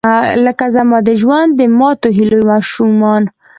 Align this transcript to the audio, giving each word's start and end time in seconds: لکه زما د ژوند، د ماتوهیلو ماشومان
لکه 0.45 0.65
زما 0.75 0.97
د 1.07 1.09
ژوند، 1.21 1.49
د 1.59 1.61
ماتوهیلو 1.79 2.39
ماشومان 2.51 3.23